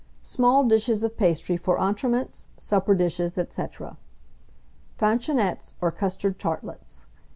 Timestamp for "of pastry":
1.03-1.57